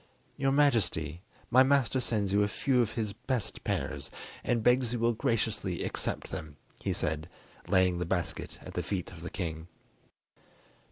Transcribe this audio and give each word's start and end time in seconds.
"Your 0.35 0.51
Majesty, 0.51 1.21
my 1.51 1.61
master 1.61 1.99
sends 1.99 2.33
you 2.33 2.41
a 2.41 2.47
few 2.47 2.81
of 2.81 2.93
his 2.93 3.13
best 3.13 3.63
pears, 3.63 4.09
and 4.43 4.63
begs 4.63 4.93
you 4.93 4.97
will 4.97 5.13
graciously 5.13 5.83
accept 5.83 6.31
them," 6.31 6.57
he 6.79 6.91
said, 6.91 7.29
laying 7.67 7.99
the 7.99 8.05
basket 8.07 8.57
at 8.63 8.73
the 8.73 8.81
feet 8.81 9.11
of 9.11 9.21
the 9.21 9.29
king. 9.29 9.67